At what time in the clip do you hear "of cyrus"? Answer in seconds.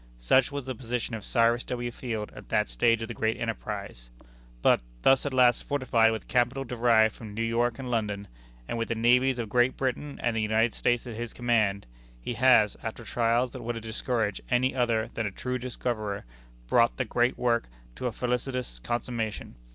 1.13-1.63